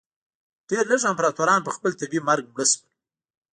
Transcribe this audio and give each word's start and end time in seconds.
ډېر 0.69 0.83
لږ 0.91 1.01
امپراتوران 1.11 1.59
په 1.63 1.71
خپل 1.75 1.91
طبیعي 1.99 2.21
مرګ 2.27 2.43
مړه 2.53 2.65
شول. 2.71 2.89